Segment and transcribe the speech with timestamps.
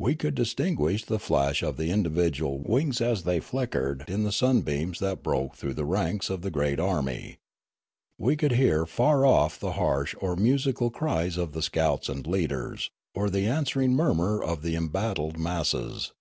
[0.00, 4.98] We could distinguish the flash of the individual wings as they flickered in the sunbeams
[4.98, 7.38] that broke through the ranks of the great army.
[8.18, 12.90] We could hear far off the harsh or musical cries of the scouts and leaders,
[13.14, 16.14] or the answering murmur of the embattled masses.